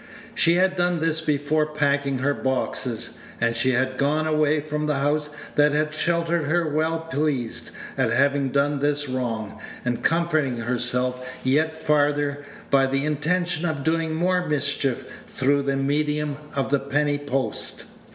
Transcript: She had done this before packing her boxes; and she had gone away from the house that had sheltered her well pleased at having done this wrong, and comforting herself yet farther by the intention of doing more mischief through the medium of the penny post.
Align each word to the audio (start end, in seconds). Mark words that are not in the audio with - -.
She 0.33 0.55
had 0.55 0.75
done 0.75 0.99
this 0.99 1.21
before 1.21 1.67
packing 1.67 2.17
her 2.17 2.33
boxes; 2.33 3.19
and 3.39 3.55
she 3.55 3.73
had 3.73 3.99
gone 3.99 4.25
away 4.25 4.59
from 4.59 4.87
the 4.87 4.95
house 4.95 5.29
that 5.57 5.73
had 5.73 5.93
sheltered 5.93 6.45
her 6.45 6.67
well 6.67 7.01
pleased 7.01 7.69
at 7.99 8.09
having 8.09 8.49
done 8.49 8.79
this 8.79 9.07
wrong, 9.07 9.59
and 9.85 10.01
comforting 10.03 10.57
herself 10.57 11.23
yet 11.43 11.77
farther 11.77 12.43
by 12.71 12.87
the 12.87 13.05
intention 13.05 13.63
of 13.63 13.83
doing 13.83 14.15
more 14.15 14.47
mischief 14.47 15.05
through 15.27 15.61
the 15.61 15.77
medium 15.77 16.37
of 16.55 16.71
the 16.71 16.79
penny 16.79 17.19
post. 17.19 17.85